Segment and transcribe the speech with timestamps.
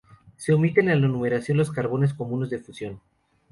[0.35, 2.99] Se omiten en la numeración los carbonos comunes de fusión.